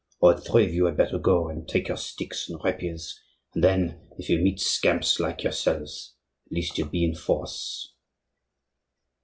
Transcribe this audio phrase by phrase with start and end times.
[0.19, 3.21] All three of you had better go, and take your sticks and rapiers;
[3.53, 6.15] and then, if you meet scamps like yourselves,
[6.47, 7.93] at least you'll be in force."